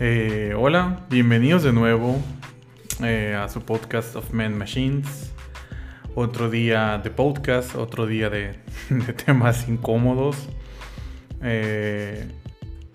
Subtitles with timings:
[0.00, 2.20] Eh, hola, bienvenidos de nuevo
[3.00, 5.32] eh, a su podcast of Men Machines.
[6.16, 8.58] Otro día de podcast, otro día de,
[9.24, 10.48] temas incómodos.
[11.42, 12.28] Eh,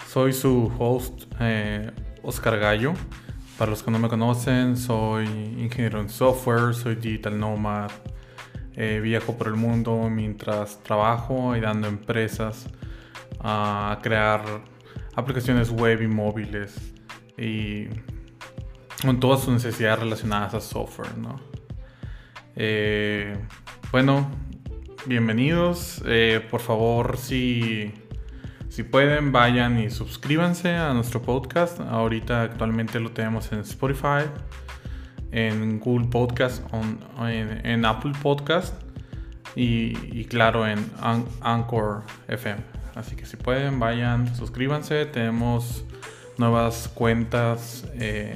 [0.07, 1.23] soy su host,
[2.21, 2.93] Oscar Gallo.
[3.57, 5.25] Para los que no me conocen, soy
[5.57, 7.91] ingeniero en software, soy digital nomad.
[8.75, 12.67] viajo por el mundo mientras trabajo ayudando a empresas
[13.39, 14.43] a crear
[15.15, 16.93] aplicaciones web y móviles
[17.39, 17.87] y
[19.01, 21.39] con todas sus necesidades relacionadas a software, ¿no?
[22.55, 23.37] Eh,
[23.91, 24.29] bueno,
[25.05, 26.03] bienvenidos.
[26.05, 27.93] Eh, por favor, si,
[28.67, 31.79] si pueden, vayan y suscríbanse a nuestro podcast.
[31.79, 34.25] Ahorita actualmente lo tenemos en Spotify,
[35.31, 36.61] en Google Podcast,
[37.21, 38.73] en, Apple Podcast
[39.55, 40.85] y, y claro, en
[41.41, 42.61] Anchor FM.
[42.95, 45.05] Así que si pueden, vayan, suscríbanse.
[45.05, 45.85] Tenemos
[46.39, 48.35] nuevas cuentas eh,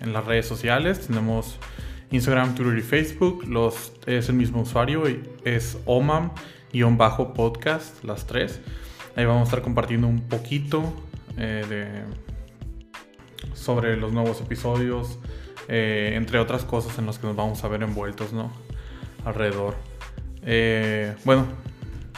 [0.00, 1.06] en las redes sociales.
[1.06, 1.58] Tenemos
[2.10, 3.44] Instagram, Twitter y Facebook.
[3.46, 5.04] Los, es el mismo usuario.
[5.44, 6.34] Es omam-podcast,
[8.02, 8.60] las tres.
[9.16, 10.92] Ahí vamos a estar compartiendo un poquito
[11.38, 12.02] eh, de,
[13.54, 15.18] sobre los nuevos episodios.
[15.68, 18.52] Eh, entre otras cosas en las que nos vamos a ver envueltos, ¿no?
[19.24, 19.76] Alrededor.
[21.24, 21.46] bueno,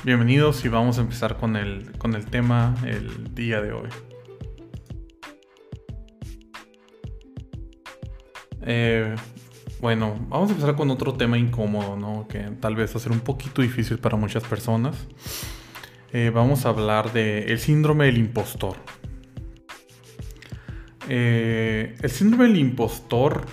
[0.05, 3.89] Bienvenidos y vamos a empezar con el, con el tema el día de hoy.
[8.67, 9.15] Eh,
[9.81, 12.27] bueno, vamos a empezar con otro tema incómodo, ¿no?
[12.29, 15.07] Que tal vez va a ser un poquito difícil para muchas personas.
[16.13, 18.77] Eh, vamos a hablar de el síndrome del impostor.
[21.09, 23.47] Eh, el síndrome del impostor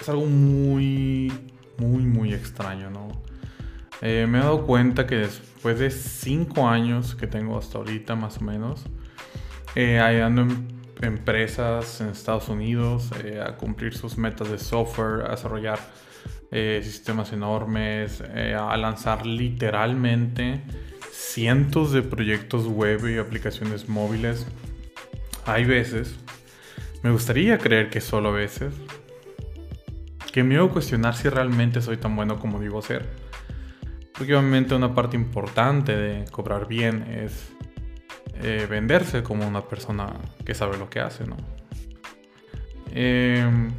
[0.00, 1.30] es algo muy,
[1.78, 3.08] muy, muy extraño, ¿no?
[4.00, 8.42] Me he dado cuenta que después de 5 años que tengo hasta ahorita más o
[8.42, 8.84] menos,
[9.74, 15.30] eh, ayudando en empresas en Estados Unidos eh, a cumplir sus metas de software, a
[15.30, 15.78] desarrollar
[16.50, 20.62] eh, sistemas enormes, a lanzar literalmente
[21.12, 24.46] cientos de proyectos web y aplicaciones móviles.
[25.44, 26.16] Hay veces,
[27.02, 28.74] me gustaría creer que solo veces,
[30.32, 33.28] que me hago cuestionar si realmente soy tan bueno como digo ser
[34.18, 37.52] porque obviamente una parte importante de cobrar bien es
[38.40, 41.36] eh, venderse como una persona que sabe lo que hace, ¿no?
[42.92, 43.70] Em,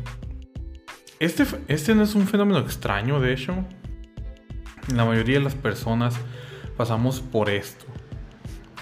[1.19, 3.65] este, este no es un fenómeno extraño, de hecho.
[4.93, 6.15] La mayoría de las personas
[6.77, 7.85] pasamos por esto.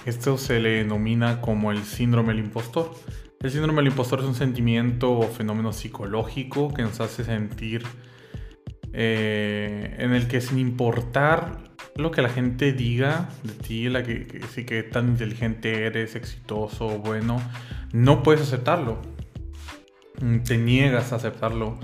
[0.05, 2.93] Esto se le denomina como el síndrome del impostor.
[3.41, 7.83] El síndrome del impostor es un sentimiento o fenómeno psicológico que nos hace sentir
[8.93, 11.66] eh, en el que sin importar
[11.97, 16.99] lo que la gente diga de ti, la que, si que tan inteligente eres, exitoso,
[16.99, 17.41] bueno,
[17.91, 19.01] no puedes aceptarlo.
[20.21, 21.79] Mm, te niegas a aceptarlo.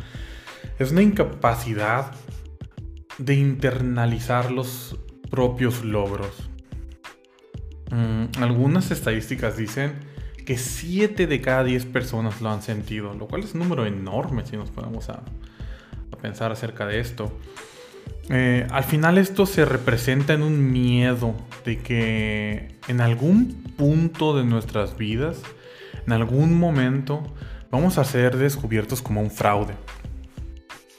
[0.79, 2.12] Es una incapacidad
[3.18, 4.97] de internalizar los
[5.29, 6.50] propios logros.
[7.91, 9.94] Mm, algunas estadísticas dicen
[10.46, 14.46] que 7 de cada 10 personas lo han sentido, lo cual es un número enorme
[14.46, 15.23] si nos ponemos a,
[16.22, 17.38] pensar acerca de esto.
[18.29, 21.35] Eh, al final esto se representa en un miedo
[21.66, 25.41] de que en algún punto de nuestras vidas,
[26.06, 27.23] en algún momento,
[27.69, 29.75] vamos a ser descubiertos como un fraude.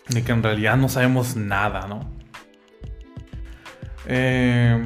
[0.09, 2.12] De que en realidad no sabemos nada, ¿no?
[4.06, 4.85] Eh,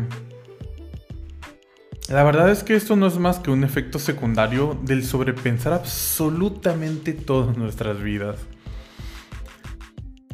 [2.08, 7.12] la verdad es que esto no es más que un efecto secundario del sobrepensar absolutamente
[7.12, 8.38] todas nuestras vidas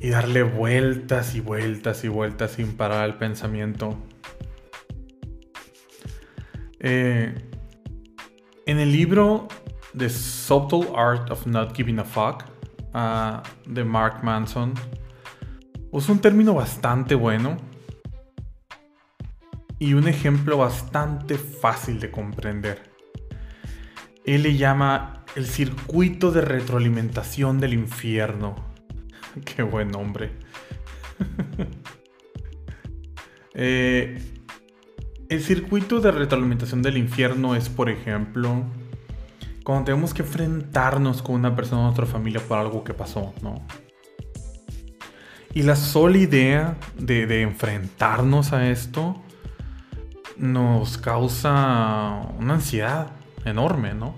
[0.05, 3.97] y darle vueltas y vueltas y vueltas sin parar al pensamiento.
[6.79, 7.35] Eh,
[8.67, 9.49] en el libro
[9.97, 12.45] The Subtle Art of Not Giving a Fuck
[12.93, 14.75] uh, de Mark Manson,
[15.91, 17.57] usa un término bastante bueno
[19.79, 22.91] y un ejemplo bastante fácil de comprender.
[24.27, 28.74] Él le llama el circuito de retroalimentación del infierno
[29.45, 30.31] Qué buen nombre.
[33.57, 34.21] Eh,
[35.29, 38.65] el circuito de retroalimentación del infierno es, por ejemplo,
[39.63, 43.65] cuando tenemos que enfrentarnos con una persona de nuestra familia por algo que pasó, ¿no?
[45.53, 49.23] Y la sola idea de, de enfrentarnos a esto
[50.37, 53.13] nos causa una ansiedad
[53.45, 54.17] enorme, ¿no?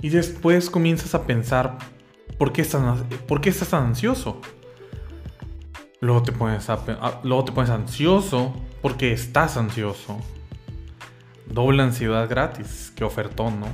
[0.00, 1.76] Y después comienzas a pensar,
[2.40, 4.40] ¿por qué estás, ¿por qué estás tan ansioso?
[6.00, 10.18] Luego te, pones te pones ansioso porque estás ansioso.
[11.44, 12.94] doble ansiedad gratis.
[12.96, 13.66] Qué ofertón, ¿no?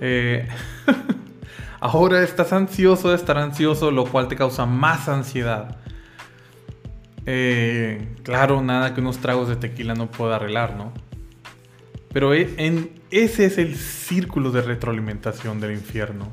[0.00, 0.48] Eh,
[1.80, 5.76] ahora estás ansioso de estar ansioso, lo cual te causa más ansiedad.
[7.24, 10.92] Eh, claro, nada que unos tragos de tequila no pueda arreglar, ¿no?
[12.12, 16.32] Pero e, en, ese es el círculo de retroalimentación del infierno.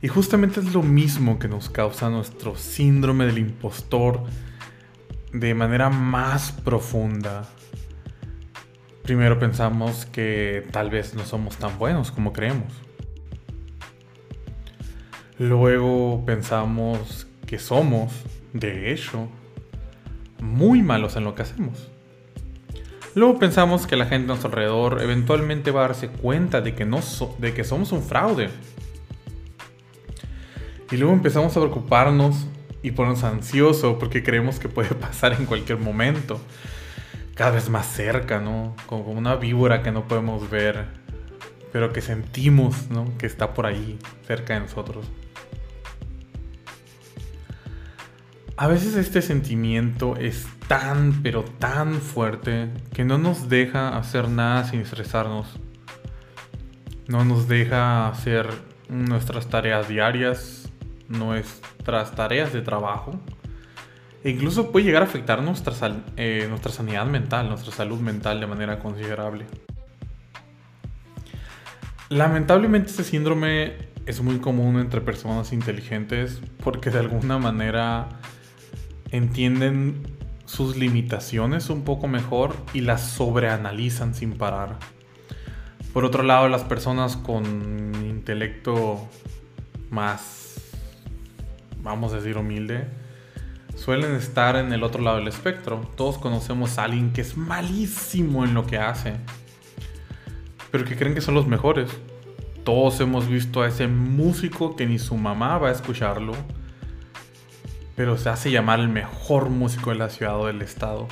[0.00, 4.22] Y justamente es lo mismo que nos causa nuestro síndrome del impostor
[5.32, 7.48] de manera más profunda.
[9.02, 12.72] Primero pensamos que tal vez no somos tan buenos como creemos.
[15.38, 18.12] Luego pensamos que somos,
[18.52, 19.28] de hecho,
[20.40, 21.88] muy malos en lo que hacemos.
[23.14, 26.84] Luego pensamos que la gente a nuestro alrededor eventualmente va a darse cuenta de que,
[26.84, 27.00] no
[27.38, 28.50] de que somos un fraude.
[30.90, 32.46] Y luego empezamos a preocuparnos
[32.82, 36.40] y ponernos ansiosos porque creemos que puede pasar en cualquier momento.
[37.34, 38.74] Cada vez más cerca, ¿no?
[38.86, 40.86] Como una víbora que no podemos ver,
[41.72, 43.16] pero que sentimos, ¿no?
[43.18, 45.06] Que está por ahí, cerca de nosotros.
[48.56, 54.64] A veces este sentimiento es tan, pero tan fuerte que no nos deja hacer nada
[54.64, 55.60] sin estresarnos.
[57.06, 58.48] No nos deja hacer
[58.88, 60.67] nuestras tareas diarias,
[61.08, 63.12] nuestras tareas de trabajo.
[64.24, 65.74] E incluso puede llegar a afectar nuestra,
[66.16, 69.46] eh, nuestra sanidad mental, nuestra salud mental de manera considerable.
[72.08, 73.74] Lamentablemente este síndrome
[74.06, 78.08] es muy común entre personas inteligentes porque de alguna manera
[79.10, 80.02] entienden
[80.46, 84.78] sus limitaciones un poco mejor y las sobreanalizan sin parar.
[85.92, 87.44] Por otro lado, las personas con
[88.08, 89.06] intelecto
[89.90, 90.47] más,
[91.82, 92.86] vamos a decir, humilde,
[93.74, 95.80] suelen estar en el otro lado del espectro.
[95.96, 99.16] Todos conocemos a alguien que es malísimo en lo que hace,
[100.70, 101.90] pero que creen que son los mejores.
[102.64, 106.34] Todos hemos visto a ese músico que ni su mamá va a escucharlo
[107.98, 111.08] pero se hace llamar el mejor músico de la ciudad o del estado.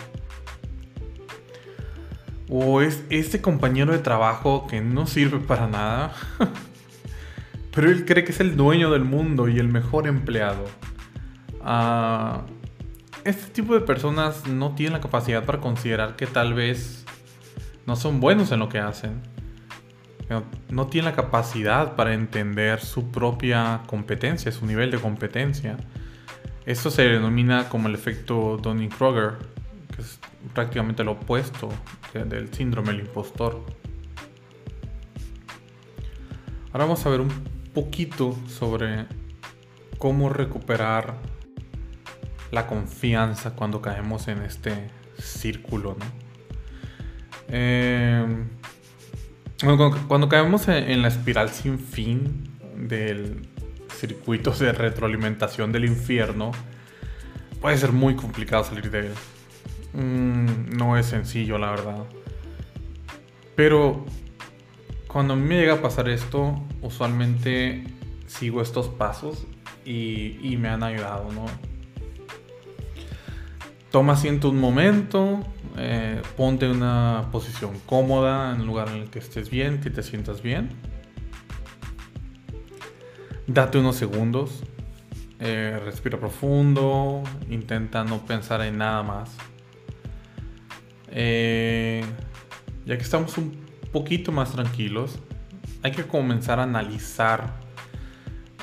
[2.48, 6.12] O es este compañero de trabajo que no sirve para nada,
[7.76, 10.64] pero él cree que es el dueño del mundo y el mejor empleado.
[11.60, 12.46] Ah,
[13.22, 17.04] este tipo de personas no tienen la capacidad para considerar que tal vez
[17.84, 19.20] no son buenos en lo que hacen.
[20.70, 25.76] no tienen la capacidad para entender su propia competencia, su nivel de competencia.
[26.64, 29.34] Esto se denomina como el efecto Dunning-Kruger,
[29.94, 30.18] que es
[30.54, 31.68] prácticamente lo opuesto
[32.14, 33.66] del síndrome del impostor.
[36.72, 39.04] Ahora vamos a ver un poquito sobre
[39.98, 41.18] cómo recuperar
[42.50, 44.88] la confianza cuando caemos en este
[45.18, 45.94] círculo.
[47.48, 48.48] Em,
[50.08, 53.46] cuando, caemos en la espiral sin fin del
[53.94, 56.52] circuitos de retroalimentación del infierno,
[57.60, 59.12] puede ser muy complicado salir de él.
[59.92, 62.04] Mm, no es sencillo, la verdad.
[63.54, 64.06] Pero
[65.16, 67.84] cuando a mí me llega a pasar esto, usualmente
[68.26, 69.46] sigo estos pasos
[69.82, 71.46] y, me han ayudado, ¿no?
[73.90, 75.42] Toma asiento un momento,
[75.78, 79.88] eh, ponte en una posición cómoda, en un lugar en el que estés bien, que
[79.88, 80.68] te sientas bien
[83.46, 84.64] Date unos segundos,
[85.40, 89.30] eh, respira profundo, intenta no pensar en nada más.
[91.10, 92.04] Eh,
[92.84, 93.65] ya que estamos un
[93.96, 95.18] poquito más tranquilos,
[95.82, 97.54] hay que comenzar a analizar,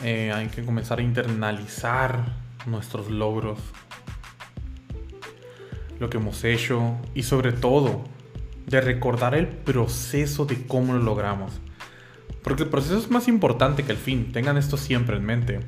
[0.03, 2.23] eh, hay que comenzar a internalizar
[2.67, 3.57] nuestros logros,
[5.99, 8.03] lo que hemos hecho y sobre todo
[8.67, 11.53] de recordar el proceso de cómo lo logramos.
[12.43, 15.59] Porque el proceso es más importante que el fin, tengan esto siempre en mente.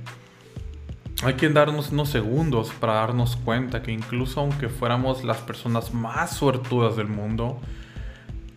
[1.24, 6.36] Hay que darnos unos segundos para darnos cuenta que incluso aunque fuéramos las personas más
[6.36, 7.60] suertudas del mundo,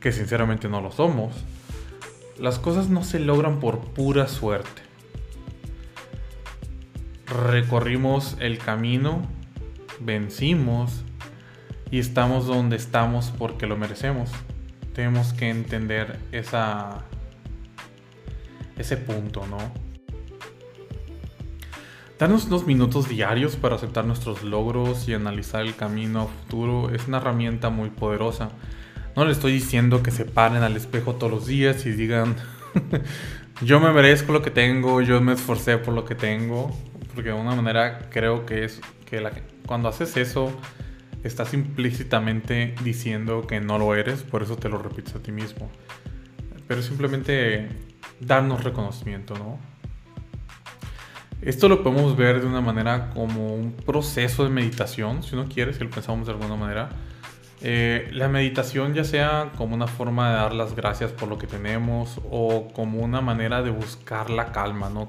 [0.09, 1.35] que sinceramente no lo somos,
[2.39, 4.81] las cosas no se logran por pura suerte.
[7.27, 9.21] Recorrimos el camino,
[10.01, 11.05] vencimos
[11.91, 14.31] y estamos donde estamos porque lo merecemos.
[14.95, 17.05] Tenemos que entender esa
[18.79, 19.59] ese punto, ¿no?
[22.19, 27.19] Darnos unos minutos diarios para aceptar nuestros logros y analizar el camino futuro es una
[27.19, 28.49] herramienta muy poderosa.
[29.19, 32.37] No le estoy diciendo que se paren al espejo todos los días y digan,
[33.63, 36.71] yo me merezco lo que tengo, yo me esforcé por lo que tengo,
[37.13, 39.21] porque de alguna manera creo que es que
[39.67, 40.57] cuando haces eso
[41.25, 45.69] estás implícitamente diciendo que no lo eres, por eso te lo repites a ti mismo.
[46.69, 47.71] Pero simplemente
[48.21, 49.59] darnos reconocimiento, ¿no?
[51.43, 55.75] Esto lo podemos ver de una manera como un proceso de meditación, si uno quiere,
[55.75, 56.91] si lo pensamos de alguna manera.
[57.61, 61.49] Eh, la meditación ya sea como una forma de dar las gracias por lo que
[61.49, 65.09] tenemos o como una manera de buscar la calma, ¿no?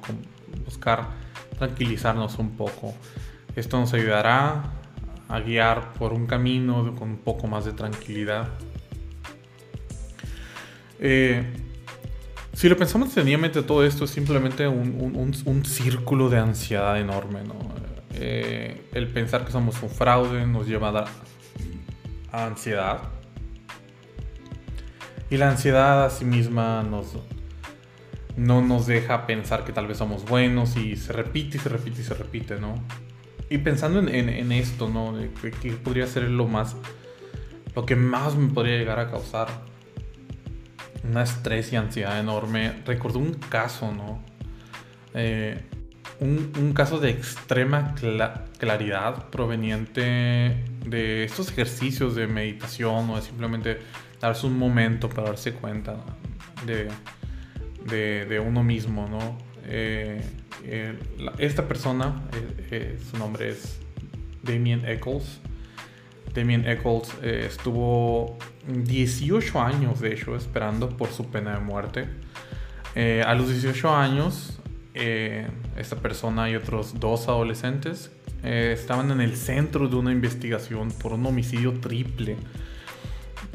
[0.65, 1.07] buscar
[1.57, 2.93] tranquilizarnos un poco.
[3.55, 4.63] Esto nos ayudará
[5.27, 8.49] a guiar por un camino con un poco más de tranquilidad.
[10.99, 11.43] Eh,
[12.53, 17.43] si lo pensamos detenidamente, todo esto es simplemente un, círculo de ansiedad enorme.
[17.43, 17.55] ¿no?
[18.15, 21.05] Eh, el pensar que somos un fraude nos lleva a, a
[22.31, 23.01] ansiedad.
[25.29, 27.17] Y la ansiedad a sí misma nos,
[28.35, 32.01] no nos deja pensar que tal vez somos buenos y se repite y se repite
[32.01, 32.75] y se repite, ¿no?
[33.49, 35.15] Y pensando en, esto, ¿no?
[35.41, 36.75] Que, podría ser lo más,
[37.75, 39.47] lo que más me podría llegar a causar
[41.03, 42.73] una estrés y ansiedad enorme.
[42.85, 44.23] Recuerdo un caso, ¿no?
[45.13, 45.63] Eh,
[46.19, 47.95] un, caso de extrema
[48.57, 50.55] claridad proveniente
[50.89, 53.79] de estos ejercicios de meditación o de simplemente
[54.19, 55.97] darse un momento para darse cuenta
[56.65, 56.89] de,
[58.25, 59.37] de, uno mismo, ¿no?
[59.65, 60.21] Eh,
[60.63, 60.97] eh,
[61.37, 62.23] esta persona,
[62.71, 63.79] eh, su nombre es
[64.43, 65.39] Damien Eccles.
[66.33, 72.07] Damien Eccles estuvo 18 años, de hecho, esperando por su pena de muerte.
[73.25, 74.59] a los 18 años,
[74.93, 78.11] esta persona y otros dos adolescentes
[78.43, 82.37] estaban en el centro de una investigación por un homicidio triple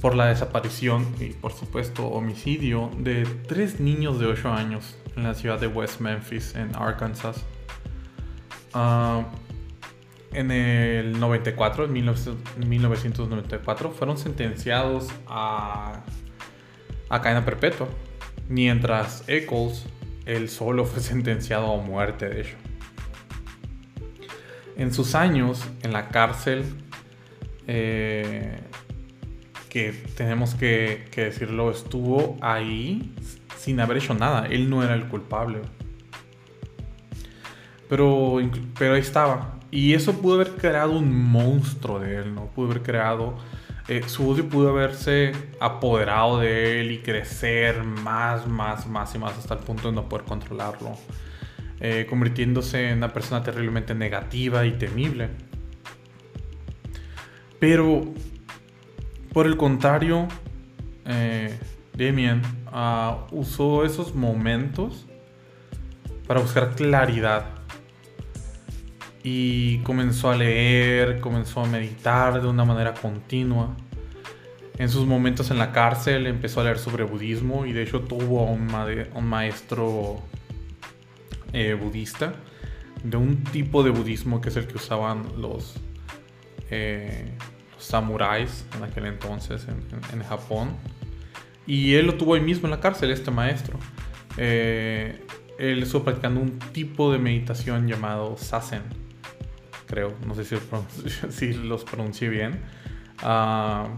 [0.01, 5.33] por la desaparición y por supuesto homicidio de tres niños de 8 años en la
[5.35, 7.43] ciudad de West Memphis, en Arkansas.
[8.75, 9.25] Ah,
[10.33, 16.03] en el 94, en 1994, fueron sentenciados a,
[17.09, 17.89] a cadena perpetua,
[18.49, 19.87] mientras Eccles,
[20.27, 22.57] él solo fue sentenciado a muerte, de hecho.
[24.77, 26.65] En sus años en la cárcel,
[27.67, 28.59] eh,
[29.69, 33.13] que tenemos que, decirlo, estuvo ahí
[33.57, 34.47] sin haber hecho nada.
[34.47, 35.63] Él no era el culpable.
[37.89, 38.39] Pero,
[38.79, 39.59] pero ahí estaba.
[39.71, 42.47] Y eso pudo haber creado un monstruo de él, ¿no?
[42.47, 43.37] Pudo haber creado...
[43.87, 49.37] Eh, su odio pudo haberse apoderado de él y crecer más, más, más y más
[49.37, 50.97] hasta el punto de no poder controlarlo.
[51.81, 55.29] Eh, convirtiéndose en una persona terriblemente negativa y temible.
[57.59, 58.15] Pero
[59.33, 60.29] por el contrario,
[61.05, 61.59] eh,
[61.93, 65.07] Damien ah, usó esos momentos
[66.29, 67.47] para buscar claridad.
[69.25, 73.75] Y comenzó a leer, comenzó a meditar de una manera continua.
[74.79, 78.45] En sus momentos en la cárcel empezó a leer sobre budismo y de hecho tuvo
[78.45, 78.69] un,
[79.15, 80.23] un maestro
[81.55, 82.35] eh, budista
[83.05, 85.77] de un tipo de budismo que es el que usaban los,
[86.71, 87.31] eh,
[87.79, 90.77] samuráis en aquel entonces en, Japón.
[91.67, 93.79] Y él lo tuvo ahí mismo en la cárcel, este maestro.
[94.37, 95.25] Eh,
[95.59, 98.83] él estuvo practicando un tipo de meditación llamado Sasen,
[99.87, 100.65] creo, no sé si los,
[101.35, 102.61] si los pronuncié bien,
[103.23, 103.89] ah,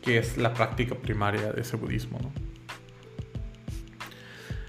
[0.00, 2.18] que es la práctica primaria de ese budismo.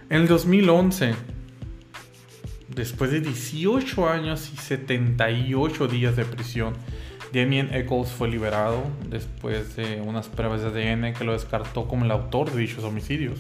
[0.10, 1.14] En el 2011,
[2.76, 6.74] después de 18 años y 78 días de prisión,
[7.34, 12.12] Damien Eccles fue liberado después de unas pruebas de ADN que lo descartó como el
[12.12, 13.40] autor de dichos homicidios.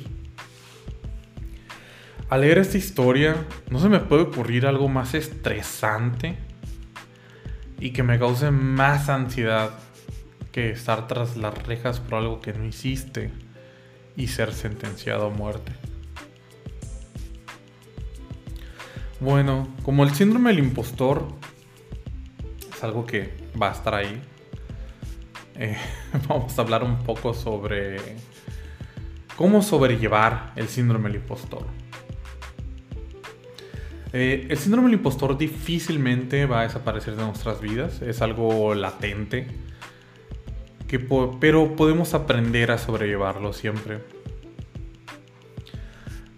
[2.29, 3.35] Al leer esta historia,
[3.69, 6.37] no se me puede ocurrir algo más estresante
[7.79, 9.71] y que me cause más ansiedad
[10.53, 13.31] que estar tras las rejas por algo que no hiciste
[14.15, 15.73] y ser sentenciado a muerte.
[19.21, 21.27] Bueno, como el síndrome del impostor
[22.75, 24.19] es algo que va a estar ahí.
[25.53, 25.77] Eh,
[26.27, 27.97] vamos a hablar un poco sobre
[29.35, 31.67] cómo sobrellevar el síndrome del impostor.
[34.11, 39.45] Eh, el síndrome del impostor difícilmente va a desaparecer de nuestras vidas, es algo latente,
[41.39, 43.99] pero podemos aprender a sobrellevarlo siempre.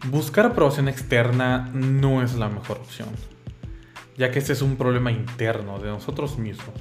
[0.05, 3.07] Buscar aprobación externa no es la mejor opción,
[4.17, 6.75] ya que este es un problema interno de nosotros mismos.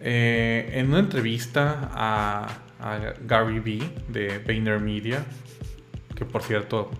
[0.00, 2.58] Eh, en una entrevista a,
[3.26, 5.24] Gary Vee de VaynerMedia,
[6.14, 6.92] que por cierto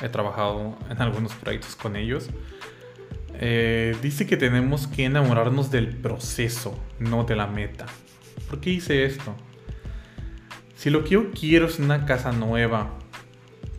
[0.00, 2.30] he trabajado en algunos proyectos con ellos,
[3.34, 7.86] eh, dice que tenemos que enamorarnos del proceso, no de la meta.
[8.48, 9.34] ¿Por qué dice esto?
[10.76, 13.01] Si lo que yo quiero es una casa nueva,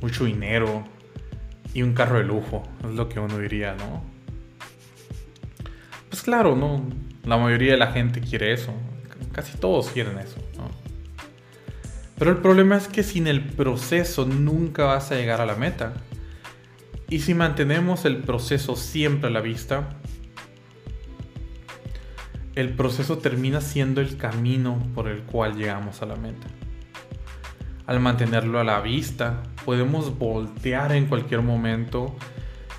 [0.04, 0.84] mucho dinero
[1.74, 4.04] y un carro de lujo, es lo que uno diría, ¿no?
[6.10, 6.84] Pues claro, ¿no?
[7.24, 8.74] La mayoría de la gente quiere eso.
[9.32, 10.70] Casi todos quieren eso, ¿no?
[12.20, 15.94] Pero el problema es que sin el proceso nunca vas a llegar a la meta.
[17.10, 19.88] Y si mantenemos el proceso siempre a la vista,
[22.56, 26.48] el proceso termina siendo el camino por el cual llegamos a la meta.
[27.86, 32.16] Al mantenerlo a la vista, podemos voltear en cualquier momento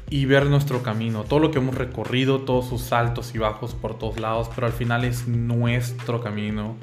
[0.08, 3.98] y ver nuestro camino, todo lo que hemos recorrido, todos sus altos y bajos por
[3.98, 6.76] todos lados, pero al final es nuestro camino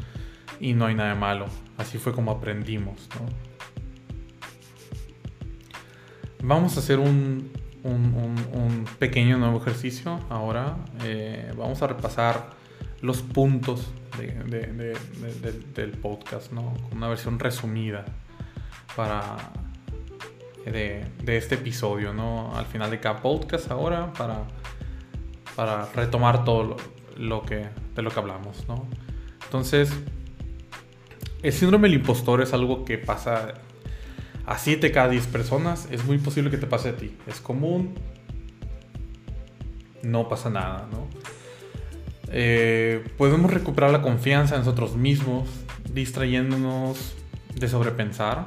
[0.59, 1.47] y no hay nada malo.
[1.77, 3.09] Así fue como aprendimos.
[6.43, 7.51] Vamos a hacer un,
[8.99, 10.77] pequeño nuevo ejercicio ahora.
[11.03, 12.51] Eh, vamos a repasar
[13.01, 16.73] los puntos del podcast, ¿no?
[16.91, 18.05] Una versión resumida
[18.95, 19.37] para
[20.65, 22.55] de, este episodio, ¿no?
[22.55, 24.43] Al final de cada podcast ahora para,
[25.55, 26.77] para retomar todo
[27.17, 28.85] lo, que, de lo que hablamos, ¿no?
[29.45, 29.91] Entonces,
[31.41, 33.55] el síndrome del impostor es algo que pasa
[34.45, 35.87] a 7 cada 10 personas.
[35.91, 37.17] Es muy posible que te pase a ti.
[37.27, 37.95] Es común.
[40.03, 41.07] No pasa nada, ¿no?
[42.33, 45.49] Eh, podemos recuperar la confianza en nosotros mismos,
[45.93, 47.13] distrayéndonos
[47.53, 48.45] de sobrepensar,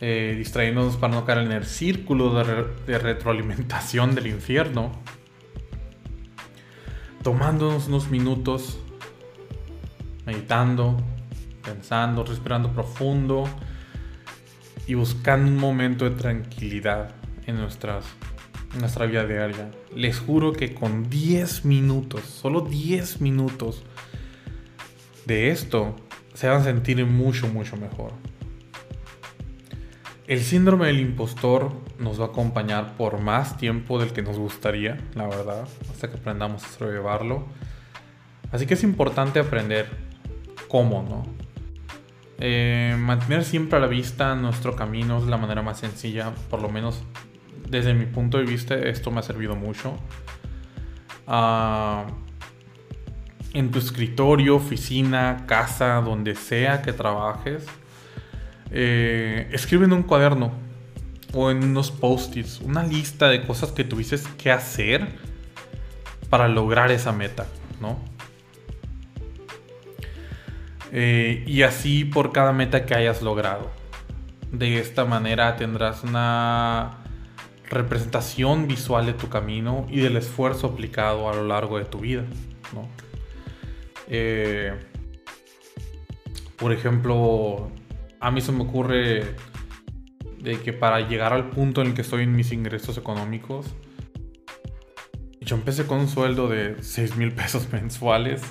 [0.00, 4.92] eh, distrayéndonos para no caer en el círculo de, retroalimentación del infierno,
[7.22, 8.78] tomándonos unos minutos,
[10.24, 10.96] meditando,
[11.62, 13.44] pensando, respirando profundo
[14.86, 17.10] y buscando un momento de tranquilidad
[17.46, 18.06] en nuestras
[18.76, 19.70] nuestra vida diaria.
[19.94, 23.82] Les juro que con 10 minutos, solo 10 minutos
[25.26, 25.96] de esto,
[26.34, 28.12] se van a sentir mucho, mucho mejor.
[30.26, 34.98] El síndrome del impostor nos va a acompañar por más tiempo del que nos gustaría,
[35.14, 37.46] la verdad, hasta que aprendamos a sobrellevarlo.
[38.52, 39.88] Así que es importante aprender
[40.68, 41.26] cómo, ¿no?
[42.40, 46.68] Eh, mantener siempre a la vista nuestro camino es la manera más sencilla, por lo
[46.68, 47.02] menos
[47.68, 49.98] desde mi punto de vista, esto me ha servido mucho.
[51.26, 52.06] Ah,
[53.54, 57.66] en tu escritorio, oficina, casa, donde sea que trabajes,
[58.70, 60.52] eh, escribe en un cuaderno
[61.32, 65.08] o en unos post-its una lista de cosas que tuvieses que hacer
[66.30, 67.46] para lograr esa meta,
[67.80, 67.98] ¿no?
[70.92, 73.70] Eh, y así por cada meta que hayas logrado.
[74.52, 76.97] De esta manera tendrás una
[77.70, 82.24] representación visual de tu camino y del esfuerzo aplicado a lo largo de tu vida.
[84.08, 84.72] Eh,
[86.56, 87.70] por ejemplo,
[88.20, 89.36] a mí se me ocurre
[90.40, 93.66] de que para llegar al punto en el que estoy en mis ingresos económicos,
[95.40, 98.42] yo empecé con un sueldo de 6 mil pesos mensuales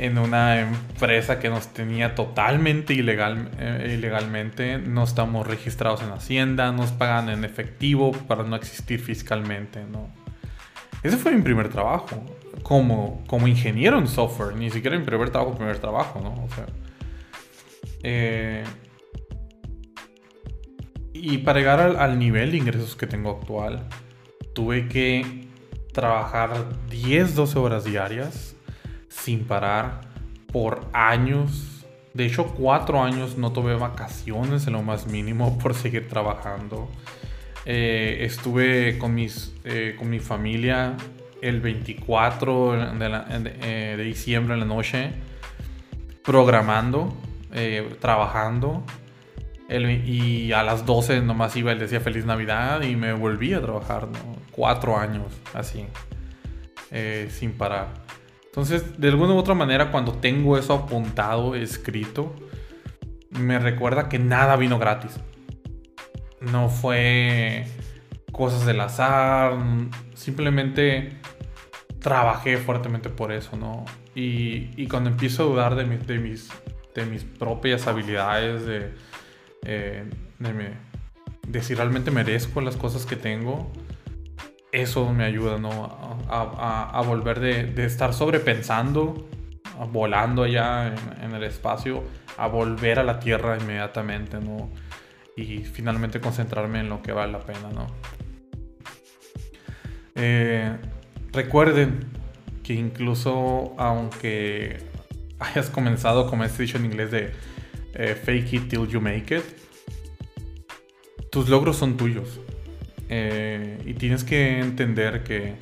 [0.00, 4.78] en una empresa que nos tenía totalmente ilegal, eh, ilegalmente.
[4.78, 10.08] No estamos registrados en Hacienda, nos pagan en efectivo para no existir fiscalmente, ¿no?
[11.02, 12.24] Ese fue mi primer trabajo
[12.62, 16.44] como, como ingeniero en software, ni siquiera mi primer trabajo, primer trabajo, ¿no?
[16.44, 16.66] O sea,
[18.04, 18.62] eh,
[21.12, 23.88] y para llegar al, nivel de ingresos que tengo actual,
[24.54, 25.48] tuve que
[25.92, 28.54] trabajar 10, 12 horas diarias
[29.28, 30.00] sin parar
[30.50, 31.84] por años.
[32.14, 36.88] De hecho, cuatro años no tuve vacaciones en lo más mínimo por seguir trabajando.
[37.66, 40.96] Eh, estuve con, mis, eh, con mi familia
[41.42, 45.10] el 24 eh, de, diciembre en la noche
[46.24, 47.14] programando,
[48.00, 48.82] trabajando.
[49.68, 54.08] y a las 12 nomás iba y decía feliz Navidad y me volví a trabajar,
[54.50, 55.86] Cuatro años así,
[57.30, 58.07] sin parar.
[58.48, 62.34] Entonces, de alguna u otra manera, cuando tengo eso apuntado, escrito,
[63.30, 65.20] me recuerda que nada vino gratis.
[66.40, 67.66] No fue
[68.32, 69.52] cosas del azar,
[70.14, 71.18] simplemente
[72.00, 73.84] trabajé fuertemente por eso, ¿no?
[74.14, 76.48] Y, cuando empiezo a dudar de, de, mis,
[76.94, 78.92] de mis propias habilidades, de,
[79.64, 80.04] eh,
[80.38, 80.72] de,
[81.46, 83.70] de si realmente merezco las cosas que tengo,
[84.82, 85.70] eso me ayuda, ¿no?
[86.28, 89.28] A, volver de, estar sobrepensando,
[89.92, 92.04] volando allá en, el espacio,
[92.36, 94.70] a volver a la Tierra inmediatamente, ¿no?
[95.36, 97.86] Y finalmente concentrarme en lo que vale la pena, ¿no?
[100.14, 100.76] Eh,
[101.32, 102.10] recuerden
[102.64, 104.78] que incluso aunque
[105.38, 107.32] hayas comenzado, como he dicho en inglés, de
[107.94, 109.44] eh, fake it till you make it,
[111.30, 112.40] tus logros son tuyos.
[113.08, 115.54] Eh, y tienes que entender que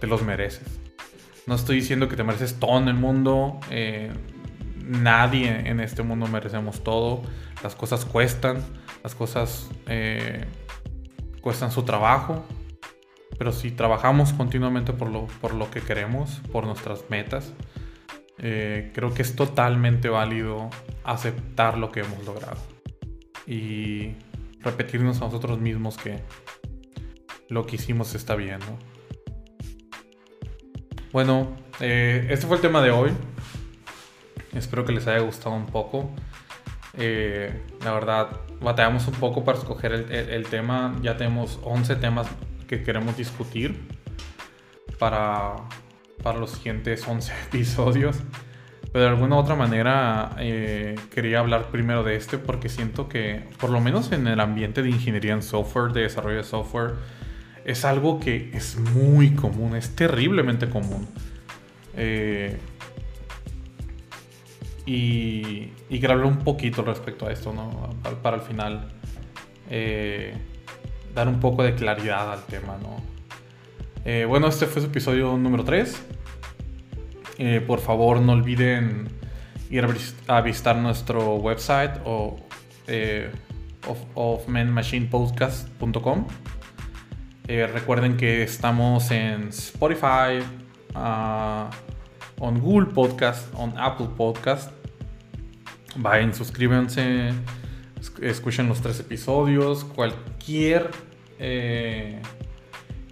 [0.00, 0.66] te los mereces.
[1.46, 3.60] No estoy diciendo que te mereces todo en el mundo.
[4.84, 7.22] nadie en este mundo merecemos todo.
[7.62, 8.62] Las cosas cuestan.
[9.02, 9.68] Las cosas
[11.40, 12.44] cuestan su trabajo.
[13.38, 17.52] Pero si trabajamos continuamente por lo, por lo que queremos, por nuestras metas,
[18.38, 20.70] eh, creo que es totalmente válido
[21.04, 22.58] aceptar lo que hemos logrado.
[23.46, 24.14] Y
[24.60, 26.20] repetirnos a nosotros mismos que
[27.52, 28.60] lo que hicimos está bien,
[31.12, 33.10] Bueno, eh, este fue el tema de hoy.
[34.54, 36.10] Espero que les haya gustado un poco.
[36.94, 38.28] Eh, la verdad,
[38.62, 40.98] batallamos un poco para escoger el, el tema.
[41.02, 42.26] Ya tenemos 11 temas
[42.66, 43.78] que queremos discutir
[44.98, 45.56] para,
[46.22, 48.16] para los siguientes 11 episodios.
[48.92, 53.48] Pero de alguna u otra manera eh, quería hablar primero de este porque siento que,
[53.58, 56.94] por lo menos en el ambiente de ingeniería en software, de desarrollo de software,
[57.64, 61.08] es algo que es muy común, es terriblemente común.
[61.96, 62.58] Eh,
[64.86, 67.90] y, y quiero hablar un poquito respecto a esto, ¿no?
[68.02, 68.88] Para, para el final.
[69.70, 70.34] Eh,
[71.14, 73.02] dar un poco de claridad al tema, ¿no?
[74.04, 76.02] Eh, bueno, este fue su episodio número 3.
[77.38, 79.08] Eh, por favor, no olviden
[79.70, 79.86] ir
[80.26, 82.36] a visitar nuestro website o
[84.14, 84.48] of,
[87.52, 90.40] eh, recuerden que estamos en Spotify,
[90.94, 91.68] uh,
[92.42, 94.72] en Google Podcast, en Apple Podcast.
[95.96, 97.34] Vayan, suscríbanse,
[98.22, 99.84] escuchen los tres episodios.
[99.84, 100.90] Cualquier
[101.38, 102.22] eh,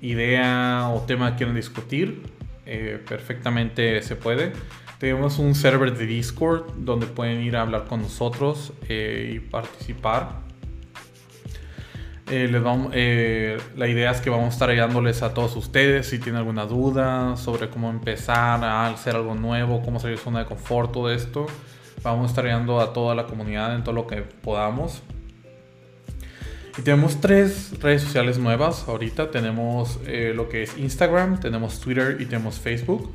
[0.00, 2.22] idea o tema que quieran discutir,
[2.64, 4.54] eh, perfectamente se puede.
[4.98, 10.49] Tenemos un server de Discord donde pueden ir a hablar con nosotros y participar.
[12.30, 16.36] Les vamos, la idea es que vamos a estar ayudándoles a todos ustedes si tienen
[16.36, 20.92] alguna duda sobre cómo empezar a hacer algo nuevo, cómo salir de zona de confort,
[20.92, 21.46] todo esto.
[22.02, 25.02] Vamos a estar ayudando a toda la comunidad en todo lo que podamos.
[26.78, 29.30] Y tenemos tres redes sociales nuevas ahorita.
[29.30, 33.12] Tenemos eh, lo que es Instagram, tenemos Twitter y tenemos Facebook.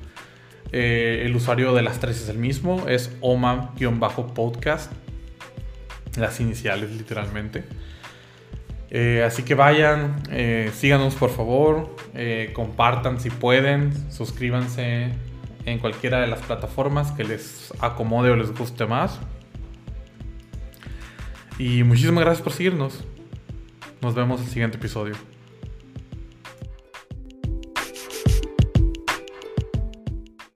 [0.72, 4.92] Eh, el usuario de las tres es el mismo, es OMA-podcast.
[6.18, 7.64] Las iniciales literalmente.
[8.98, 10.24] Eh, así que vayan,
[10.72, 11.94] síganos por favor,
[12.54, 15.10] compartan si pueden, suscríbanse
[15.66, 19.20] en cualquiera de las plataformas que les acomode o les guste más.
[21.60, 23.04] Y muchísimas gracias por seguirnos.
[24.02, 25.16] Nos vemos en el siguiente episodio.